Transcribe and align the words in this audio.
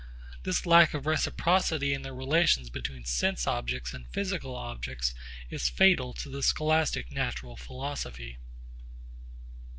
This 0.41 0.65
lack 0.65 0.95
of 0.95 1.05
reciprocity 1.05 1.93
in 1.93 2.01
the 2.01 2.11
relations 2.11 2.71
between 2.71 3.05
sense 3.05 3.45
objects 3.45 3.93
and 3.93 4.07
physical 4.09 4.55
objects 4.55 5.13
is 5.51 5.69
fatal 5.69 6.11
to 6.13 6.27
the 6.27 6.41
scholastic 6.41 7.11
natural 7.11 7.55
philosophy. 7.55 8.39